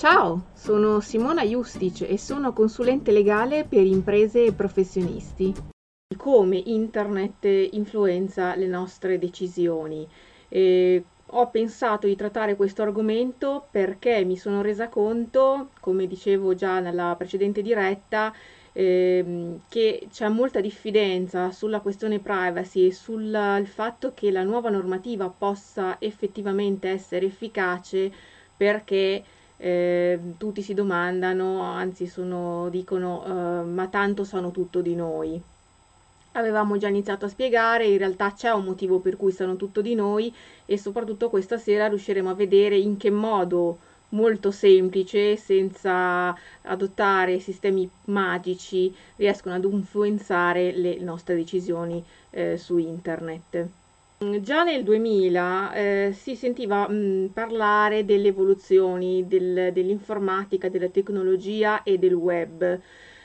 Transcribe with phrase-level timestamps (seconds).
[0.00, 5.54] Ciao, sono Simona Justic e sono consulente legale per imprese e professionisti.
[6.16, 10.08] Come internet influenza le nostre decisioni.
[10.48, 16.80] E ho pensato di trattare questo argomento perché mi sono resa conto, come dicevo già
[16.80, 18.32] nella precedente diretta,
[18.72, 25.28] ehm, che c'è molta diffidenza sulla questione privacy e sul fatto che la nuova normativa
[25.28, 28.10] possa effettivamente essere efficace
[28.56, 29.24] perché
[29.62, 35.40] eh, tutti si domandano, anzi sono, dicono eh, ma tanto sanno tutto di noi.
[36.32, 39.94] Avevamo già iniziato a spiegare, in realtà c'è un motivo per cui sanno tutto di
[39.94, 40.34] noi
[40.64, 43.78] e soprattutto questa sera riusciremo a vedere in che modo
[44.10, 53.68] molto semplice, senza adottare sistemi magici, riescono ad influenzare le nostre decisioni eh, su internet.
[54.22, 61.96] Già nel 2000 eh, si sentiva mh, parlare delle evoluzioni del, dell'informatica, della tecnologia e
[61.96, 62.80] del web.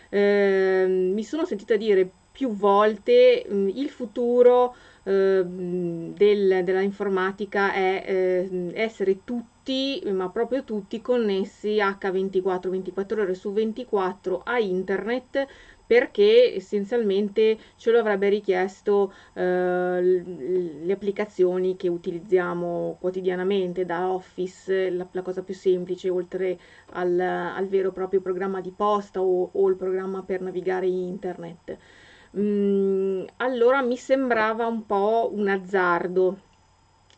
[0.08, 4.74] Eh, mi sono sentita dire più volte mh, il futuro
[5.04, 13.34] eh, del, della informatica è eh, essere tutti, ma proprio tutti, connessi H24, 24 ore
[13.34, 15.46] su 24 a internet
[15.86, 25.08] perché essenzialmente ce lo avrebbe richiesto eh, le applicazioni che utilizziamo quotidianamente da Office, la,
[25.12, 26.58] la cosa più semplice, oltre
[26.92, 31.78] al, al, vero e proprio programma di posta o, o il programma per navigare internet.
[32.38, 36.40] Mm, allora mi sembrava un po' un azzardo,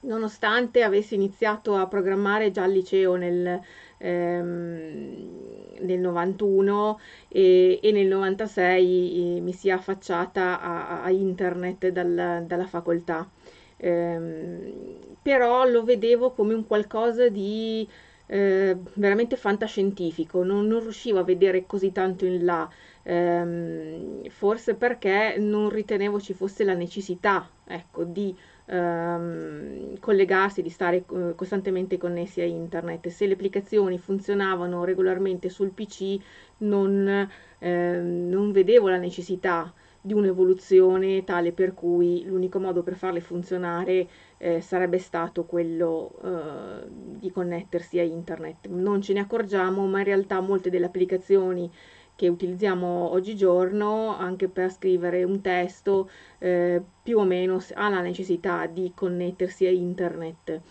[0.01, 3.61] nonostante avessi iniziato a programmare già al liceo nel
[3.97, 5.47] ehm,
[5.79, 12.65] nel 91 e, e, nel 96 eh, mi sia affacciata a, a internet dal, dalla
[12.65, 13.29] facoltà.
[13.77, 14.73] Eh,
[15.21, 17.87] però lo vedevo come un qualcosa di
[18.27, 22.67] eh, veramente fantascientifico, non, non, riuscivo a vedere così tanto in là,
[23.03, 28.35] ehm, forse perché non ritenevo ci fosse la necessità ecco, di
[28.67, 33.07] ehm, collegarsi, di stare eh, costantemente connessi a internet.
[33.07, 36.17] Se le applicazioni funzionavano regolarmente sul PC,
[36.59, 37.27] non,
[37.59, 44.07] ehm, non vedevo la necessità di un'evoluzione tale per cui l'unico modo per farle funzionare
[44.37, 46.87] eh, sarebbe stato quello eh,
[47.19, 48.67] di connettersi a internet.
[48.67, 51.69] Non ce ne accorgiamo, ma in realtà molte delle applicazioni
[52.17, 58.65] che utilizziamo oggigiorno anche per scrivere un testo eh, più o meno ha la necessità
[58.65, 60.61] di connettersi a internet.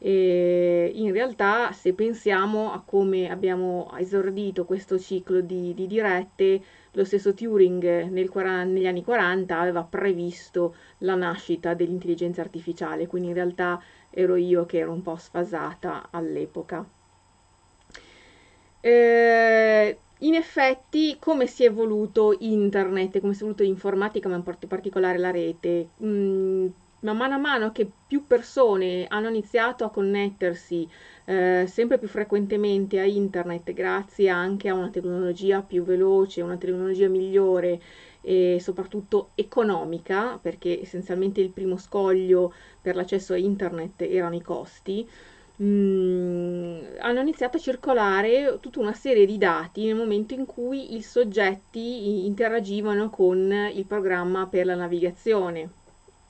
[0.00, 6.60] E in realtà se pensiamo a come abbiamo esordito questo ciclo di, di dirette,
[6.92, 8.30] lo stesso Turing nel,
[8.66, 14.78] negli anni 40 aveva previsto la nascita dell'intelligenza artificiale, quindi in realtà ero io che
[14.78, 16.84] ero un po' sfasata all'epoca.
[18.80, 24.42] Eh, in effetti, come si è evoluto internet, come si è evoluto l'informatica, ma in
[24.42, 25.90] particolare la rete?
[26.02, 26.66] Mm,
[27.00, 30.88] ma mano a mano che più persone hanno iniziato a connettersi
[31.26, 37.08] eh, sempre più frequentemente a internet, grazie anche a una tecnologia più veloce, una tecnologia
[37.08, 37.80] migliore
[38.20, 45.08] e soprattutto economica, perché essenzialmente il primo scoglio per l'accesso a internet erano i costi
[45.62, 51.02] mm, hanno iniziato a circolare tutta una serie di dati nel momento in cui i
[51.02, 55.70] soggetti interagivano con il programma per la navigazione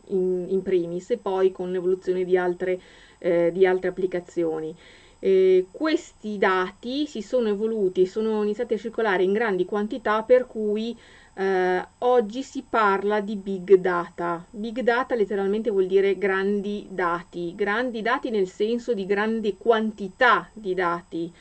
[0.08, 2.80] in, in primis e poi con l'evoluzione di altre,
[3.18, 4.74] eh, di altre applicazioni.
[5.20, 10.46] Eh, questi dati si sono evoluti e sono iniziati a circolare in grandi quantità per
[10.46, 10.96] cui
[11.38, 14.44] eh, oggi si parla di big data.
[14.50, 20.74] Big data letteralmente vuol dire grandi dati, grandi dati nel senso di grande quantità di
[20.74, 21.32] dati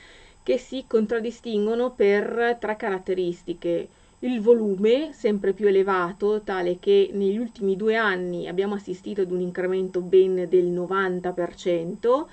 [0.43, 3.87] che si contraddistinguono per tre caratteristiche.
[4.19, 9.41] Il volume sempre più elevato, tale che negli ultimi due anni abbiamo assistito ad un
[9.41, 12.25] incremento ben del 90%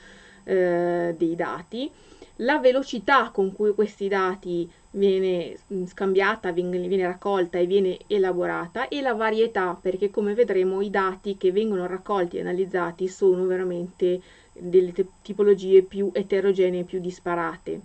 [0.45, 1.91] eh, dei dati,
[2.39, 8.89] la velocità con cui questi dati viene mm, scambiata, viene, viene, raccolta e viene elaborata
[8.89, 14.21] e la varietà perché come vedremo i dati che vengono raccolti e analizzati sono veramente
[14.53, 14.93] delle
[15.23, 17.81] tipologie più eterogenee, più disparate.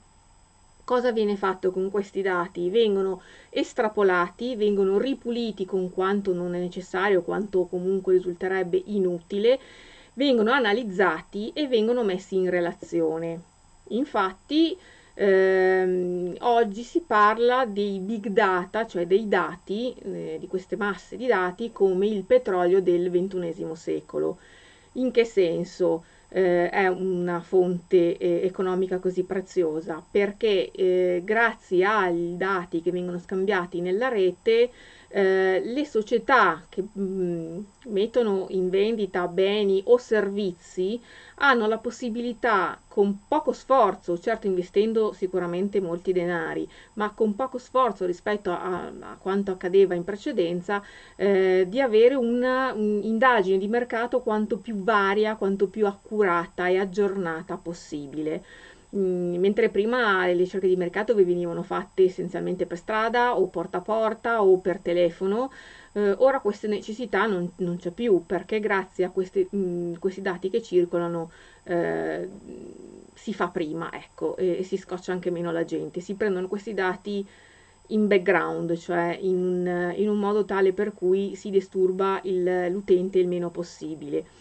[0.83, 2.71] Cosa viene fatto con questi dati?
[2.71, 3.21] Vengono
[3.51, 9.59] estrapolati, vengono ripuliti con quanto non è necessario, quanto comunque risulterebbe inutile,
[10.13, 13.48] vengono analizzati e vengono messi in relazione.
[13.89, 14.77] Infatti,
[15.13, 21.27] ehm, oggi si parla dei big data, cioè dei dati, eh, di queste masse di
[21.27, 24.39] dati, come il petrolio del XXI secolo.
[24.93, 26.03] In che senso?
[26.31, 30.05] eh, è una fonte eh, economica così preziosa?
[30.09, 34.69] Perché eh, grazie ai dati che vengono scambiati nella rete
[35.09, 41.01] eh, le società che mh, mm, mettono in vendita beni o servizi
[41.41, 48.05] hanno la possibilità con poco sforzo, certo investendo sicuramente molti denari, ma con poco sforzo
[48.05, 50.83] rispetto a, a quanto accadeva in precedenza,
[51.15, 58.43] eh, di avere un'indagine di mercato quanto più varia, quanto più accurata e aggiornata possibile.
[58.95, 63.77] Mm, mentre prima le ricerche di mercato vi venivano fatte essenzialmente per strada o porta
[63.77, 65.51] a porta o per telefono,
[65.93, 70.21] eh, ora questa necessità non, non, c'è più perché grazie a questi, mh, mm, questi
[70.23, 71.29] dati che circolano
[71.65, 72.27] eh,
[73.13, 75.99] si fa prima, ecco, e, e, si scoccia anche meno la gente.
[75.99, 77.25] Si prendono questi dati
[77.87, 83.27] in background, cioè in, in un modo tale per cui si disturba il, l'utente il
[83.27, 84.38] meno possibile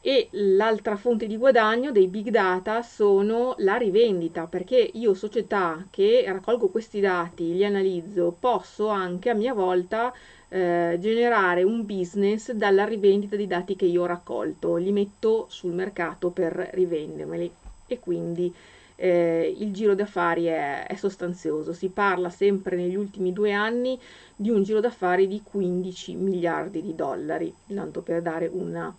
[0.00, 6.24] e l'altra fonte di guadagno dei big data sono la rivendita, perché io società che
[6.26, 10.12] raccolgo questi dati, li analizzo, posso anche a mia volta
[10.48, 15.72] eh, generare un business dalla rivendita di dati che io ho raccolto, li metto sul
[15.72, 17.52] mercato per rivendermeli
[17.86, 18.54] e quindi
[18.94, 21.72] eh, il giro d'affari è, è sostanzioso.
[21.72, 23.98] Si parla sempre negli ultimi due anni
[24.34, 28.94] di un giro d'affari di 15 miliardi di dollari, tanto per dare una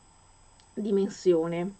[0.81, 1.74] dimensione.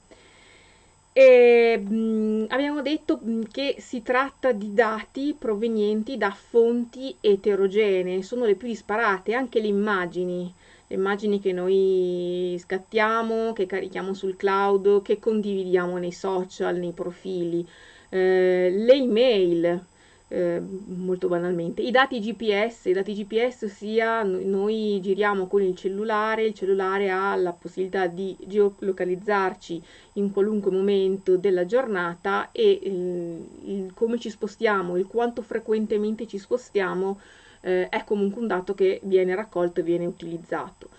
[1.13, 3.19] E, mh, abbiamo detto
[3.51, 9.68] che si tratta di dati provenienti da fonti eterogenee, sono le più disparate, anche le
[9.68, 10.54] immagini,
[10.88, 17.68] le immagini che noi scattiamo, che carichiamo sul cloud, che condividiamo nei social, nei profili,
[18.10, 19.86] eh, le email,
[20.29, 21.81] eh, molto banalmente.
[21.81, 27.35] I dati GPS, i dati GPS sia noi giriamo con il cellulare, il cellulare ha
[27.35, 29.81] la possibilità di geolocalizzarci
[30.13, 36.37] in qualunque momento della giornata e il, il come ci spostiamo, il quanto frequentemente ci
[36.37, 37.19] spostiamo
[37.61, 40.89] eh, è comunque un dato che viene raccolto e viene utilizzato.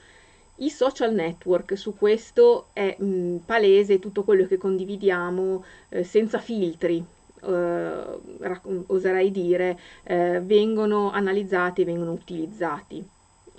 [0.57, 7.03] I social network, su questo è mh, palese tutto quello che condividiamo eh, senza filtri,
[7.43, 13.05] eh, oserei dire, eh, vengono analizzati e vengono utilizzati.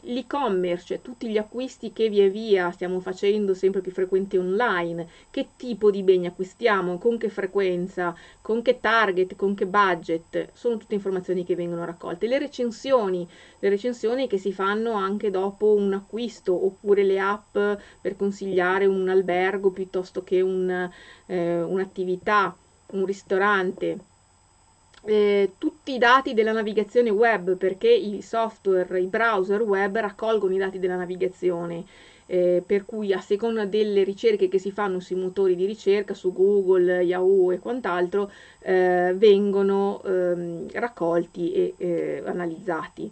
[0.04, 5.50] L'e-commerce, cioè tutti gli acquisti che via via stiamo facendo sempre più frequenti online, che
[5.56, 10.96] tipo di beni acquistiamo, con che frequenza, con che target, con che budget, sono tutte
[10.96, 12.26] informazioni che vengono raccolte.
[12.26, 13.28] Le recensioni,
[13.60, 17.54] le recensioni che si fanno anche dopo un acquisto, oppure le app
[18.02, 20.90] per consigliare un albergo piuttosto che un,
[21.28, 22.58] eh, un'attività
[22.92, 23.98] un ristorante,
[25.04, 30.58] eh, tutti i dati della navigazione web perché i software, i browser web raccolgono i
[30.58, 31.86] dati della navigazione.
[32.28, 36.32] Eh, per cui a seconda delle ricerche che si fanno sui motori di ricerca, su
[36.32, 43.12] Google, Yahoo e quant'altro, eh, vengono ehm, raccolti e eh, analizzati.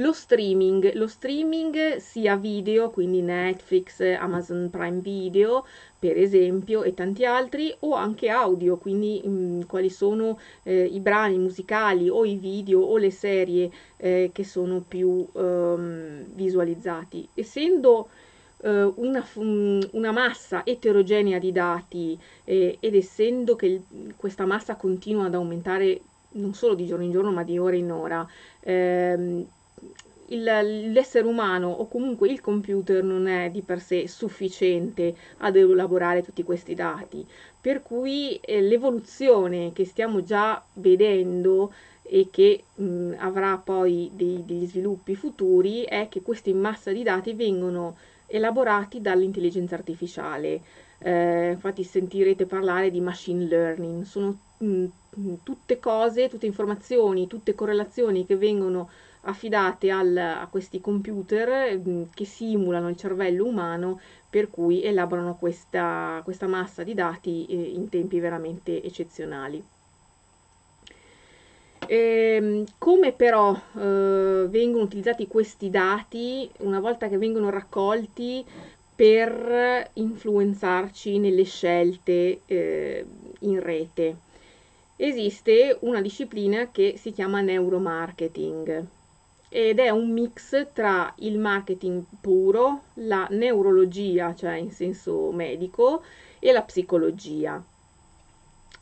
[0.00, 5.66] Lo streaming, lo streaming sia video, quindi Netflix, Amazon Prime Video,
[5.98, 11.00] per esempio, e tanti altri, o anche audio, quindi mh, mm, quali sono eh, i
[11.00, 17.28] brani musicali o i video o le serie eh, che sono più um, visualizzati.
[17.34, 18.08] Essendo
[18.56, 25.26] uh, una, una, massa eterogenea di dati eh, ed essendo che il, questa massa continua
[25.26, 26.00] ad aumentare
[26.32, 28.26] non solo di giorno in giorno ma di ora in ora,
[28.60, 29.46] ehm,
[30.30, 30.42] il,
[30.92, 36.42] l'essere umano o comunque il computer non è di per sé sufficiente ad elaborare tutti
[36.42, 37.26] questi dati,
[37.60, 41.72] per cui eh, l'evoluzione che stiamo già vedendo
[42.02, 47.34] e che mh, avrà poi dei, degli sviluppi futuri è che questi massa di dati
[47.34, 47.96] vengono
[48.26, 50.60] elaborati dall'intelligenza artificiale.
[51.02, 54.84] Eh, infatti sentirete parlare di machine learning, sono mh,
[55.42, 58.90] tutte cose, tutte informazioni, tutte correlazioni che vengono
[59.22, 66.20] affidate al, a questi computer mm, che simulano il cervello umano per cui elaborano questa,
[66.24, 69.62] questa massa di dati eh, in tempi veramente eccezionali.
[71.86, 78.44] E, ehm, come però eh, vengono utilizzati questi dati una volta che vengono raccolti
[78.94, 83.04] per influenzarci nelle scelte eh,
[83.40, 84.16] in rete?
[84.96, 88.86] Esiste una disciplina che si chiama neuromarketing
[89.52, 96.02] ed è un mix tra il marketing puro, la neurologia, cioè in senso medico,
[96.38, 97.62] e la psicologia.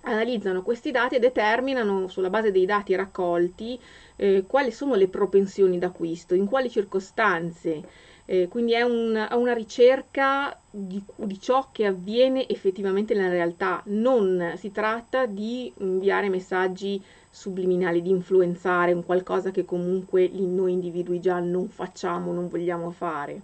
[0.02, 3.80] Analizzano questi dati e determinano sulla base dei dati raccolti
[4.16, 10.54] eh, quali sono le propensioni d'acquisto, in quali circostanze Eh, quindi è, un, una ricerca
[10.70, 17.02] di, di, ciò che avviene effettivamente nella realtà, non si tratta di inviare messaggi
[17.38, 23.40] subliminali, di influenzare un qualcosa che comunque noi individui già non facciamo, non vogliamo fare.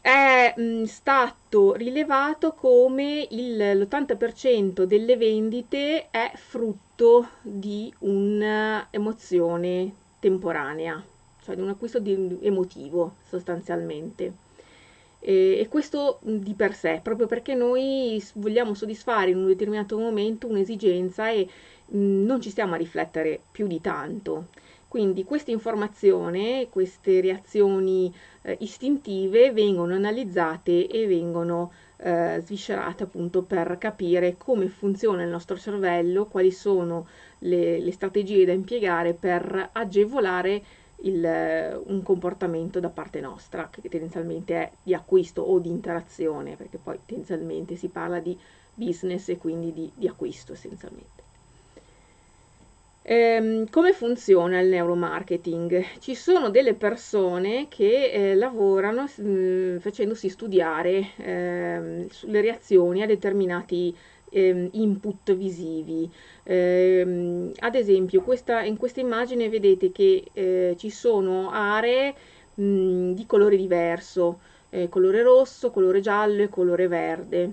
[0.00, 11.04] È mh, stato rilevato come il, l'80% delle vendite è frutto di un'emozione temporanea
[11.46, 14.45] cioè di un acquisto di, emotivo sostanzialmente.
[15.18, 20.46] E, e questo di per sé, proprio perché noi vogliamo soddisfare in un determinato momento
[20.46, 21.48] un'esigenza e
[21.86, 24.46] mh, non ci stiamo a riflettere più di tanto.
[24.88, 33.76] Quindi questa informazione, queste reazioni eh, istintive vengono analizzate e vengono eh, sviscerate appunto per
[33.78, 37.06] capire come funziona il nostro cervello, quali sono
[37.40, 40.62] le, le strategie da impiegare per agevolare
[41.02, 46.78] il, un comportamento da parte nostra, che tendenzialmente è di acquisto o di interazione, perché
[46.78, 48.38] poi tendenzialmente si parla di
[48.74, 51.24] business e quindi di, di acquisto essenzialmente.
[53.08, 55.98] Ehm, come funziona il neuromarketing?
[56.00, 63.06] Ci sono delle persone che eh, lavorano mh, mm, facendosi studiare eh, le reazioni a
[63.06, 63.96] determinati
[64.36, 66.10] eh, input visivi.
[66.42, 72.14] Eh, ad esempio, questa, in questa immagine vedete che eh, ci sono aree
[72.54, 74.40] mh, di colore diverso,
[74.70, 77.52] eh, colore rosso, colore giallo e colore verde.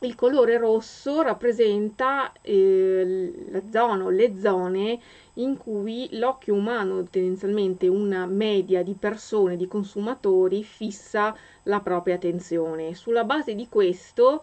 [0.00, 4.98] Il colore rosso rappresenta eh, la zona o le zone
[5.34, 12.94] in cui l'occhio umano, tendenzialmente una media di persone, di consumatori, fissa la propria attenzione.
[12.94, 14.42] Sulla base di questo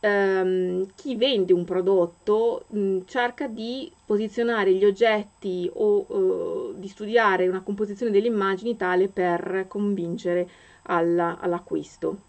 [0.00, 7.48] ehm, chi vende un prodotto mh, cerca di posizionare gli oggetti o eh, di studiare
[7.48, 10.48] una composizione delle immagini tale per convincere
[10.82, 12.26] alla, all'acquisto.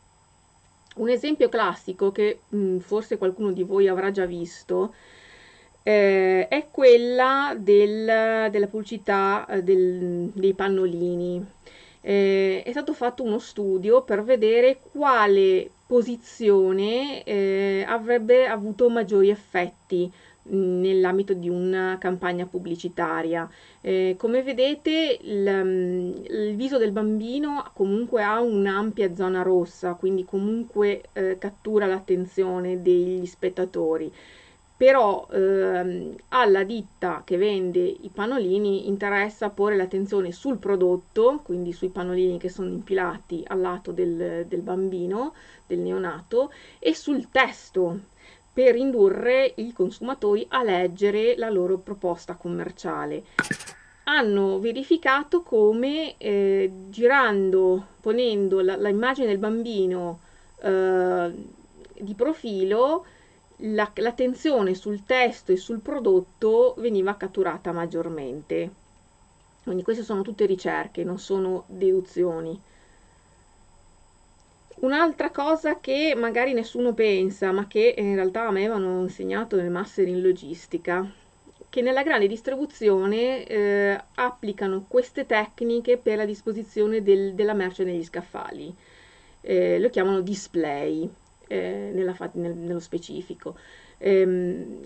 [0.95, 4.93] Un esempio classico che mh, forse qualcuno di voi avrà già visto
[5.83, 11.45] eh, è quella del, della pubblicità eh, del, dei pannolini.
[12.01, 20.11] Eh, è stato fatto uno studio per vedere quale posizione eh, avrebbe avuto maggiori effetti
[20.47, 23.49] mm, nell'ambito di una campagna pubblicitaria.
[23.81, 30.25] Eh, come vedete il, mm, il, viso del bambino comunque ha un'ampia zona rossa, quindi
[30.25, 34.13] comunque eh, cattura l'attenzione degli spettatori
[34.79, 41.89] però ehm, alla ditta che vende i pannolini interessa porre l'attenzione sul prodotto, quindi sui
[41.89, 45.33] pannolini che sono impilati al lato del, del bambino,
[45.67, 47.99] del neonato, e sul testo
[48.53, 53.23] per indurre i consumatori a leggere la loro proposta commerciale.
[54.05, 60.21] Hanno verificato come eh, girando, ponendo l'immagine del bambino
[60.61, 61.33] eh,
[61.99, 63.05] di profilo,
[63.61, 68.87] la, l'attenzione sul testo e sul prodotto veniva catturata maggiormente.
[69.63, 72.59] Quindi queste sono tutte ricerche, non sono deduzioni.
[74.81, 79.69] Un'altra cosa che magari nessuno pensa, ma che in realtà a me avevano insegnato nel
[79.69, 81.05] master in logistica,
[81.67, 88.03] che nella grande distribuzione eh, applicano queste tecniche per la disposizione del, della merce negli
[88.03, 88.73] scaffali.
[89.41, 91.09] Eh, lo chiamano display
[91.49, 93.57] eh, nella, nel, nello specifico.
[93.97, 94.79] Ehm,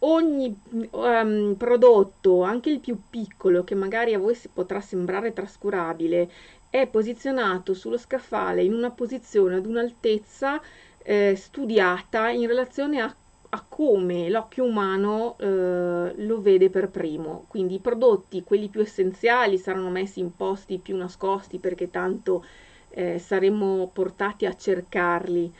[0.00, 0.56] ogni
[0.92, 6.30] um, prodotto, anche il più piccolo, che magari a voi potrà sembrare trascurabile,
[6.70, 10.60] è posizionato sullo scaffale in una posizione ad un'altezza
[11.02, 13.14] eh, studiata in relazione a,
[13.50, 17.44] a come l'occhio umano eh, lo vede per primo.
[17.48, 22.44] Quindi i prodotti, quelli più essenziali, saranno messi in posti più nascosti perché tanto
[22.90, 25.52] eh, saremo portati a cercarli.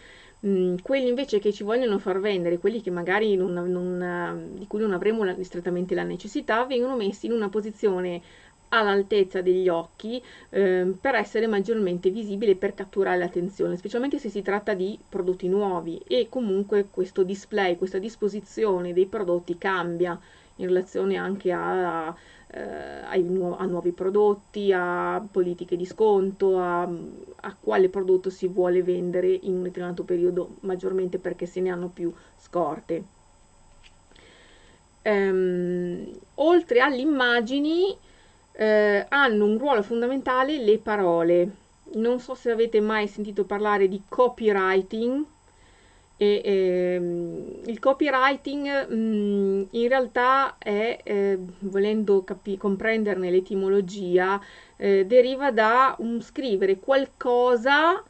[0.47, 4.81] Mm, quelli invece che ci vogliono far vendere, quelli che magari non, non, di cui
[4.81, 8.21] non avremo la, strettamente la necessità, vengono messi in una posizione
[8.69, 14.75] all'altezza degli occhi eh, per essere maggiormente visibile per catturare l'attenzione, specialmente se si tratta
[14.75, 16.03] di prodotti nuovi.
[16.07, 20.19] E comunque questo display, questa disposizione dei prodotti cambia
[20.57, 22.15] in relazione anche a,
[22.55, 28.83] eh, nu- a nuovi prodotti, a politiche di sconto, a, a, quale prodotto si vuole
[28.83, 33.05] vendere in un determinato periodo, maggiormente perché se ne hanno più scorte.
[35.03, 37.97] Ehm, oltre alle immagini,
[38.53, 41.57] eh, hanno un ruolo fondamentale le parole.
[41.95, 45.25] Non so se avete mai sentito parlare di copywriting,
[46.17, 54.41] E, ehm, il copywriting mh, mm, in realtà è, eh, volendo capi- comprenderne l'etimologia,
[54.77, 58.03] eh, deriva da un scrivere qualcosa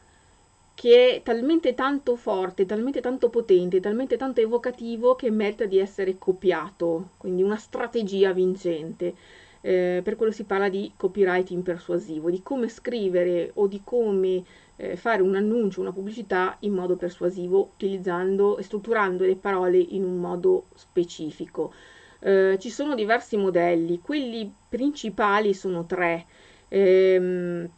[0.75, 6.19] che è talmente tanto forte, talmente tanto potente, talmente tanto evocativo che merita di essere
[6.19, 9.15] copiato, quindi una strategia vincente.
[9.61, 14.45] Eh, per quello si parla di copywriting persuasivo, di come scrivere o di come
[14.77, 20.05] eh, fare un annuncio, una pubblicità in modo persuasivo, utilizzando e strutturando le parole in
[20.05, 21.73] un modo specifico.
[22.21, 26.25] Eh, ci sono diversi modelli, quelli principali sono tre.
[26.69, 27.69] Ehm,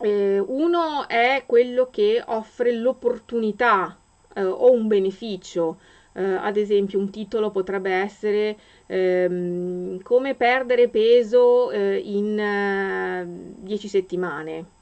[0.00, 3.96] eh, uno è quello che offre l'opportunità
[4.34, 5.78] eh, o un beneficio.
[6.12, 13.88] Eh, ad esempio, un titolo potrebbe essere ehm, come perdere peso eh, in 10 eh,
[13.88, 14.77] settimane.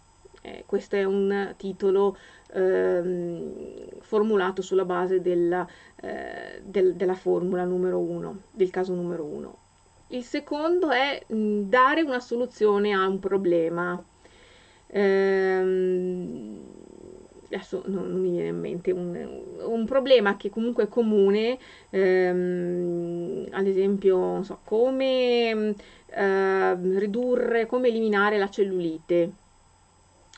[0.46, 2.16] Eh, questo è un titolo
[2.52, 5.66] ehm, formulato sulla base della,
[6.62, 9.56] del, della formula numero uno, del caso numero uno.
[10.08, 14.00] Il secondo è mh, dare una soluzione a un problema.
[14.86, 16.60] Ehm,
[17.46, 21.58] adesso non, non, mi viene in mente un, un, problema che comunque è comune,
[21.90, 25.74] ehm, ad esempio, so, come
[26.06, 29.44] eh, ridurre, come eliminare la cellulite.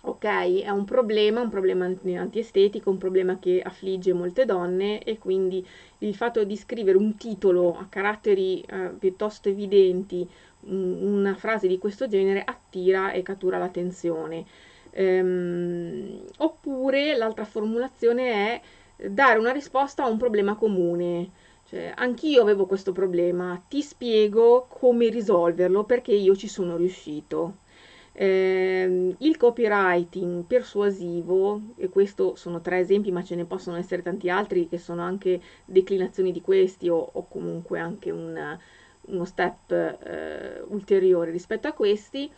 [0.09, 5.65] Ok, è un problema, un problema antiestetico, un problema che affligge molte donne e quindi
[5.99, 10.27] il fatto di scrivere un titolo a caratteri eh, piuttosto evidenti
[10.61, 14.47] una frase di questo genere attira e cattura l'attenzione.
[14.93, 18.63] Ehm, oppure l'altra formulazione
[18.97, 21.31] è dare una risposta a un problema comune.
[21.65, 27.59] Cioè, anch'io avevo questo problema, ti spiego come risolverlo perché io ci sono riuscito.
[28.21, 34.29] Eh, il copywriting persuasivo, e questo sono tre esempi, ma ce ne possono essere tanti
[34.29, 38.59] altri che sono anche declinazioni di questi o, o comunque anche un,
[39.03, 42.29] uno step eh, ulteriore rispetto a questi,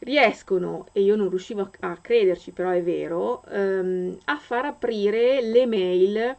[0.00, 5.42] riescono, e io non riuscivo a, a crederci, però è vero, ehm, a far aprire
[5.42, 6.36] le mail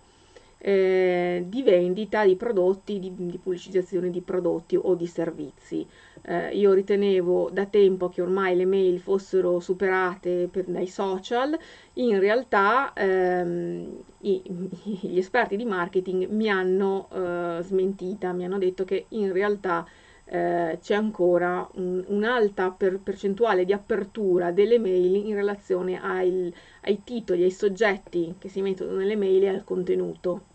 [0.58, 5.88] eh, di vendita di prodotti, di, di, pubblicizzazione di prodotti o di servizi.
[6.24, 11.58] Eh, io ritenevo da tempo che ormai le mail fossero superate per, dai social,
[11.94, 14.42] in realtà ehm, i,
[15.02, 19.86] gli esperti di marketing mi hanno eh, smentita, mi hanno detto che in realtà
[20.26, 27.04] eh, c'è ancora un, un'alta per, percentuale di apertura delle mail in relazione ai, ai
[27.04, 30.50] titoli, ai soggetti che si mettono nelle mail e al contenuto.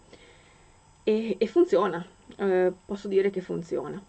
[1.04, 2.04] E, e funziona,
[2.38, 4.02] eh, posso dire che funziona.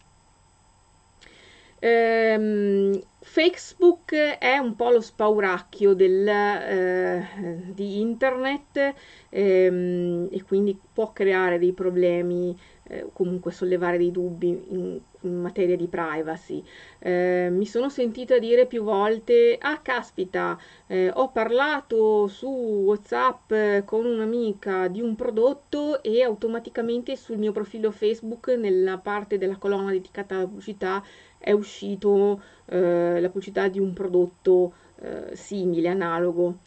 [1.80, 7.28] Ehm, Facebook è un po' lo spauracchio del, eh,
[7.74, 8.94] di internet
[9.30, 15.76] ehm, e quindi può creare dei problemi, eh, comunque sollevare dei dubbi in, in materia
[15.76, 16.64] di privacy.
[17.00, 23.54] Eh, mi sono sentita dire più volte, ah caspita, eh, ho parlato su WhatsApp
[23.86, 29.92] con un'amica di un prodotto e automaticamente sul mio profilo Facebook, nella parte della colonna
[29.92, 31.04] dedicata alla pubblicità,
[31.38, 36.58] è uscito eh, la pubblicità di un prodotto eh, simile, analogo.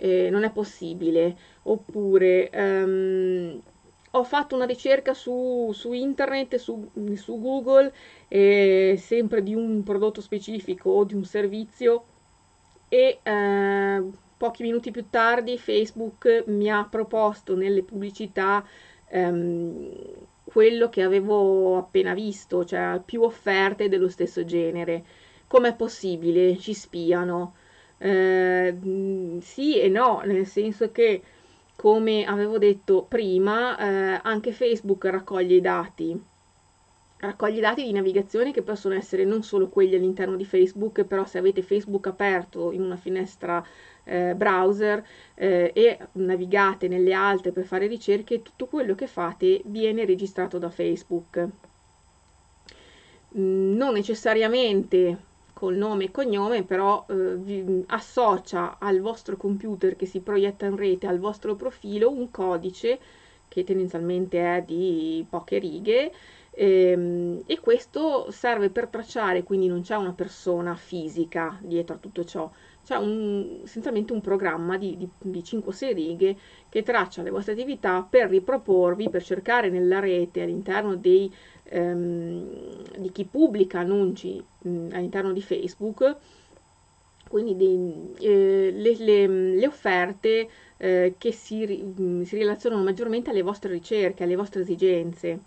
[0.00, 1.36] non è possibile.
[1.62, 2.50] Oppure...
[2.54, 3.62] Um,
[4.16, 7.92] ho fatto una ricerca su, su internet, su, su Google,
[8.28, 12.04] eh, sempre di un prodotto specifico o di un servizio
[12.88, 14.02] e eh,
[14.36, 18.64] pochi minuti più tardi Facebook mi ha proposto nelle pubblicità
[19.08, 19.90] ehm,
[20.44, 25.04] quello che avevo appena visto, cioè più offerte dello stesso genere.
[25.46, 26.56] Com'è possibile?
[26.58, 27.54] Ci spiano.
[27.98, 28.76] Eh,
[29.40, 31.22] sì e no, nel senso che
[31.86, 36.20] come avevo detto prima, eh, anche Facebook raccoglie i dati.
[37.18, 41.24] Raccoglie i dati di navigazione che possono essere non solo quelli all'interno di Facebook, però
[41.26, 43.64] se avete Facebook aperto in una finestra
[44.02, 50.04] eh, browser eh, e navigate nelle altre per fare ricerche, tutto quello che fate viene
[50.04, 51.38] registrato da Facebook.
[53.38, 55.16] Mm, non necessariamente
[55.58, 60.76] col nome e cognome, però eh, vi associa al vostro computer che si proietta in
[60.76, 62.98] rete, al vostro profilo, un codice
[63.48, 66.12] che tendenzialmente è di poche righe
[66.50, 72.24] ehm, e questo serve per tracciare, quindi non c'è una persona fisica dietro a tutto
[72.24, 72.50] ciò,
[72.86, 76.36] c'è un, essenzialmente un programma di, di, di 5-6 righe
[76.68, 81.32] che traccia le vostre attività per riproporvi, per cercare nella rete all'interno dei
[81.64, 86.16] ehm, di chi pubblica annunci mh, all'interno di Facebook,
[87.28, 93.42] quindi dei, eh, le, le, le, offerte eh, che si, mm, si, relazionano maggiormente alle
[93.42, 95.40] vostre ricerche, alle vostre esigenze.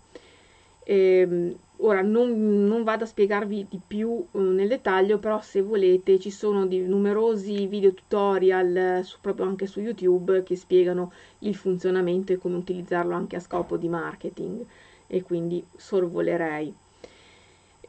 [0.84, 6.18] Eh, ora non, non, vado a spiegarvi di più eh, nel dettaglio, però se volete
[6.18, 12.38] ci sono numerosi video tutorial su, proprio anche su YouTube che spiegano il funzionamento e
[12.38, 14.64] come utilizzarlo anche a scopo di marketing
[15.06, 16.74] e quindi sorvolerei.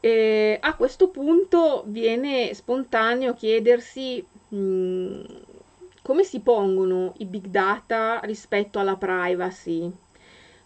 [0.00, 5.20] E a questo punto viene spontaneo chiedersi mh, mm,
[6.02, 9.90] come si pongono i big data rispetto alla privacy.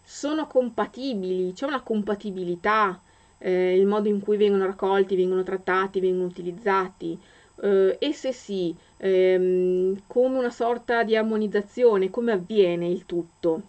[0.01, 1.53] Sono compatibili?
[1.53, 2.99] C'è una compatibilità?
[3.39, 7.19] Eh, il modo in cui vengono raccolti, vengono trattati, vengono utilizzati?
[7.61, 13.61] Eh, e se sì, ehm, come una sorta di armonizzazione, come avviene il tutto?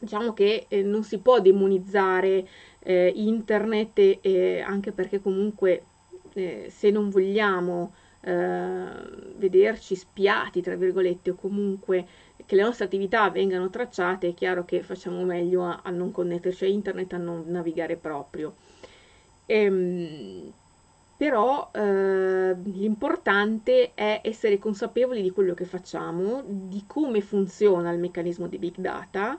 [0.00, 2.46] Diciamo che eh, non si può demonizzare
[2.80, 5.82] eh, internet eh, anche perché comunque
[6.34, 8.86] eh, se non vogliamo eh,
[9.36, 12.06] vederci spiati, tra virgolette, o comunque
[12.46, 16.64] che le nostre attività vengano tracciate, è chiaro che facciamo meglio a, a non connetterci
[16.64, 18.54] a internet, a non navigare proprio.
[19.50, 20.52] Ehm,
[21.16, 28.46] però eh, l'importante è essere consapevoli di quello che facciamo, di come funziona il meccanismo
[28.46, 29.38] di big data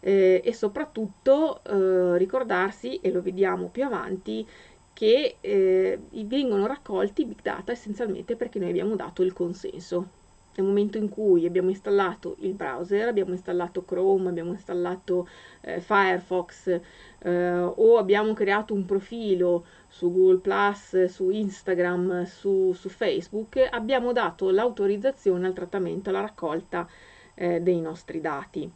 [0.00, 4.46] eh, e soprattutto eh, ricordarsi, e lo vediamo più avanti,
[4.92, 10.25] che eh, vengono raccolti big data essenzialmente perché noi abbiamo dato il consenso.
[10.56, 15.28] Nel momento in cui abbiamo installato il browser, abbiamo installato Chrome, abbiamo installato
[15.60, 16.80] eh, Firefox
[17.18, 24.12] eh, o abbiamo creato un profilo su Google Plus, su Instagram, su, su Facebook, abbiamo
[24.12, 26.88] dato l'autorizzazione al trattamento, alla raccolta
[27.34, 28.70] eh, dei nostri dati.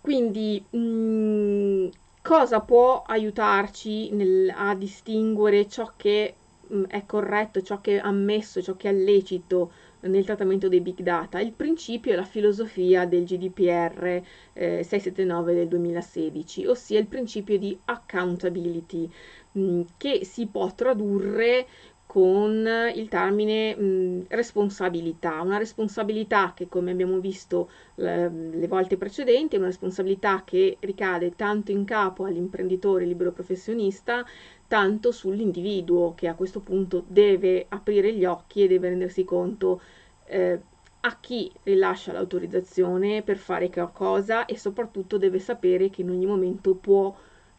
[0.00, 1.86] Quindi mh, mm,
[2.22, 6.34] cosa può aiutarci nel, a distinguere ciò che
[6.72, 11.00] mm, è corretto, ciò che è ammesso, ciò che è lecito nel trattamento dei big
[11.00, 11.40] data?
[11.40, 17.78] Il principio è la filosofia del GDPR eh, 679 del 2016, ossia il principio di
[17.84, 19.10] accountability
[19.52, 21.66] mh, mm, che si può tradurre
[22.10, 29.54] con il termine mh, responsabilità, una responsabilità che come abbiamo visto le, le volte precedenti
[29.54, 34.26] è una responsabilità che ricade tanto in capo all'imprenditore libero professionista,
[34.70, 39.80] tanto sull'individuo che a questo punto deve aprire gli occhi e deve rendersi conto
[40.26, 40.60] eh,
[41.00, 46.24] a chi rilascia l'autorizzazione per fare che cosa e soprattutto deve sapere che in ogni
[46.24, 47.12] momento può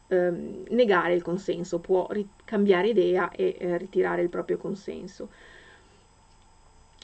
[0.07, 5.29] ehm, negare il consenso, può ri- cambiare idea e eh, ritirare il proprio consenso.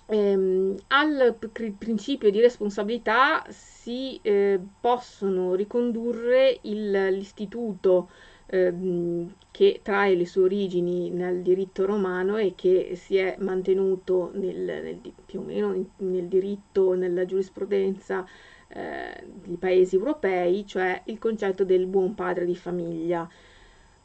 [0.10, 8.10] Ehm, al pr- principio di responsabilità si eh, possono ricondurre il, l'istituto
[8.48, 14.56] ehm, che trae le sue origini nel diritto romano e che si è mantenuto nel,
[14.58, 18.26] nel, più o meno nel diritto, nella giurisprudenza
[18.70, 23.28] eh, di paesi europei, cioè il concetto del buon padre di famiglia,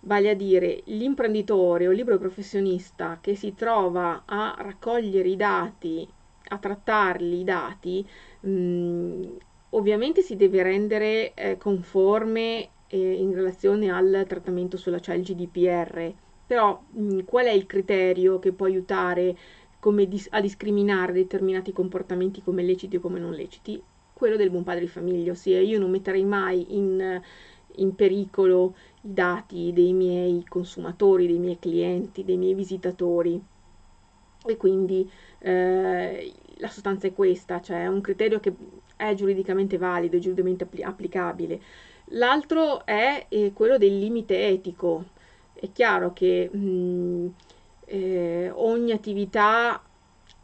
[0.01, 6.09] vale a dire l'imprenditore o il libero professionista che si trova a raccogliere i dati,
[6.49, 8.07] a trattarli i dati,
[8.41, 9.23] mh, mm,
[9.71, 16.13] ovviamente si deve rendere eh, conforme eh, in relazione al trattamento sulla, cioè il GDPR,
[16.47, 19.37] però mh, mm, qual è il criterio che può aiutare
[20.07, 23.83] dis- a discriminare determinati comportamenti come leciti o come non leciti?
[24.23, 27.21] quello del buon padre di famiglia, ossia io non metterei mai in,
[27.77, 33.43] in pericolo i dati dei miei consumatori, dei miei clienti, dei miei visitatori.
[34.45, 38.55] E quindi eh, la sostanza è questa, cioè è un criterio che
[38.97, 41.61] è giuridicamente valido, è giuridicamente appli- applicabile.
[42.15, 45.05] L'altro è eh, quello del limite etico.
[45.55, 47.29] È chiaro che mh,
[47.87, 49.83] eh, ogni attività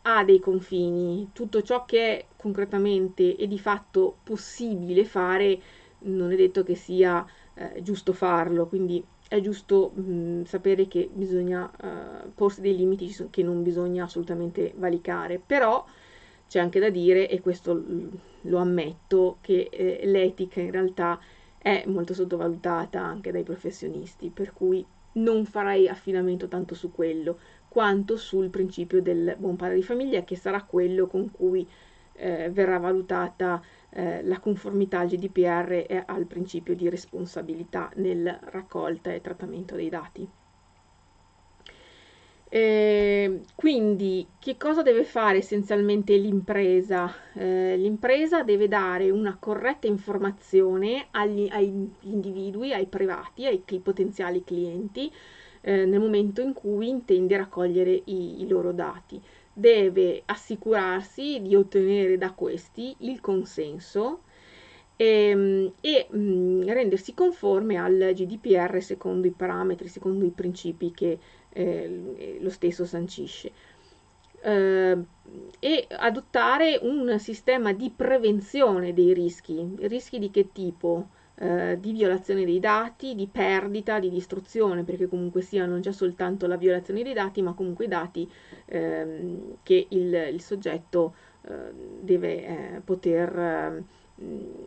[0.02, 5.60] ha dei confini, tutto ciò che è concretamente e di fatto possibile fare
[6.00, 11.70] non è detto che sia eh, giusto farlo, quindi è giusto mh, sapere che bisogna
[11.82, 15.84] uh, porsi dei limiti che non bisogna assolutamente valicare, però
[16.48, 17.82] c'è anche da dire, e questo
[18.42, 21.37] lo ammetto, che eh, l'etica in realtà è
[21.86, 28.50] molto sottovalutata anche dai professionisti, per cui non farei affidamento tanto su quello quanto sul
[28.50, 31.68] principio del buon padre di famiglia, che sarà quello con cui
[32.14, 39.12] eh, verrà valutata eh, la conformità al GDPR e al principio di responsabilità nel raccolta
[39.12, 40.28] e trattamento dei dati.
[42.50, 47.12] Eh, quindi, che cosa deve fare essenzialmente l'impresa?
[47.34, 55.12] Eh, l'impresa deve dare una corretta informazione agli, agli individui, ai privati, ai potenziali clienti,
[55.60, 59.20] eh, nel momento in cui intende raccogliere i, i loro dati.
[59.52, 64.22] deve assicurarsi di ottenere da questi il consenso
[64.96, 71.18] ehm, e, e mh, rendersi conforme al GDPR secondo i parametri, secondo i principi che
[71.50, 73.52] eh, lo stesso sancisce.
[74.40, 74.96] Eh,
[75.58, 79.74] e adottare un sistema di prevenzione dei rischi.
[79.80, 81.08] Rischi di che tipo?
[81.40, 86.46] Eh, di violazione dei dati, di perdita, di distruzione, perché comunque siano non già soltanto
[86.48, 88.28] la violazione dei dati, ma comunque i dati
[88.66, 93.84] ehm, che il, il soggetto eh, deve poter ehm,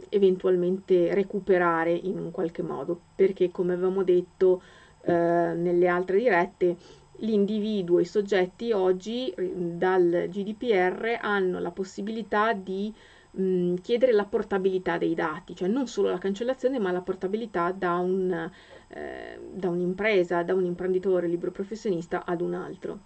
[0.09, 4.61] eventualmente recuperare in un qualche modo, perché come avevamo detto
[5.03, 6.75] eh, nelle altre dirette,
[7.17, 12.93] l'individuo, i soggetti oggi dal GDPR hanno la possibilità di
[13.31, 17.95] mh, chiedere la portabilità dei dati, cioè non solo la cancellazione ma la portabilità da,
[17.97, 18.49] un,
[18.89, 22.99] eh, da un'impresa, da un imprenditore libero professionista ad un altro.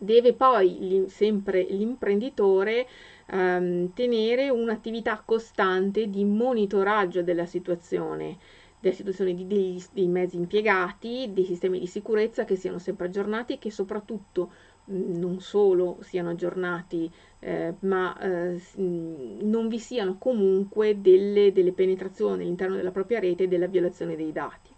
[0.00, 2.86] Deve poi sempre l'imprenditore
[3.26, 8.36] ehm, tenere un'attività costante di monitoraggio della situazione,
[8.80, 13.54] della situazione di, dei, dei, mezzi impiegati, dei sistemi di sicurezza che siano sempre aggiornati
[13.54, 14.50] e che soprattutto
[14.90, 17.10] non solo siano aggiornati,
[17.40, 23.48] eh, ma eh, non vi siano comunque delle, delle, penetrazioni all'interno della propria rete e
[23.48, 24.70] della violazione dei dati.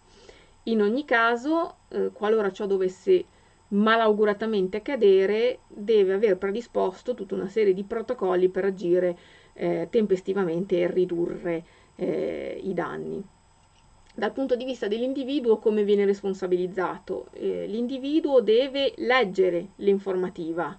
[0.64, 3.24] In ogni caso, eh, qualora ciò dovesse
[3.68, 9.16] malauguratamente accadere, deve aver predisposto tutta una serie di protocolli per agire
[9.52, 13.22] eh, tempestivamente e ridurre eh, i danni.
[14.20, 17.28] Dal punto di vista dell'individuo, come viene responsabilizzato?
[17.32, 20.78] Eh, l'individuo deve leggere l'informativa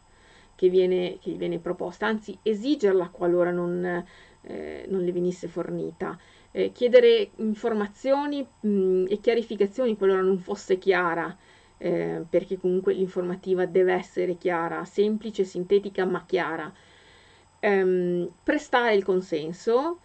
[0.53, 4.05] che viene, che viene, proposta, anzi esigerla qualora non,
[4.43, 6.15] eh, non le venisse fornita.
[6.51, 11.35] Eh, chiedere informazioni mh, e chiarificazioni qualora non fosse chiara,
[11.79, 16.71] eh, perché comunque l'informativa deve essere chiara, semplice, sintetica ma chiara.
[17.59, 19.99] Ehm, prestare il consenso,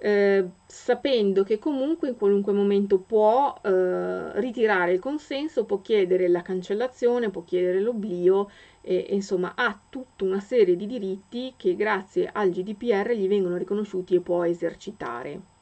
[0.00, 6.42] eh, sapendo che comunque in qualunque momento può eh, ritirare il consenso, può chiedere la
[6.42, 8.48] cancellazione, può chiedere l'oblio,
[8.80, 13.56] e, e, insomma ha tutta una serie di diritti che grazie al GDPR gli vengono
[13.56, 15.57] riconosciuti e può esercitare.